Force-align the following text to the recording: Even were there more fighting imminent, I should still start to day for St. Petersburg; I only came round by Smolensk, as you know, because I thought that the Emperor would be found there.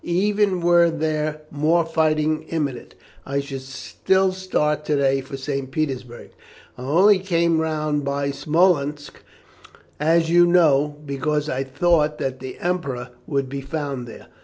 Even 0.03 0.61
were 0.61 0.89
there 0.89 1.41
more 1.51 1.85
fighting 1.85 2.41
imminent, 2.49 2.95
I 3.23 3.39
should 3.39 3.61
still 3.61 4.31
start 4.31 4.83
to 4.85 4.95
day 4.95 5.21
for 5.21 5.37
St. 5.37 5.69
Petersburg; 5.69 6.31
I 6.75 6.81
only 6.81 7.19
came 7.19 7.61
round 7.61 8.03
by 8.03 8.31
Smolensk, 8.31 9.21
as 9.99 10.27
you 10.27 10.47
know, 10.47 10.97
because 11.05 11.49
I 11.49 11.63
thought 11.63 12.17
that 12.17 12.39
the 12.39 12.57
Emperor 12.57 13.11
would 13.27 13.47
be 13.47 13.61
found 13.61 14.07
there. 14.07 14.25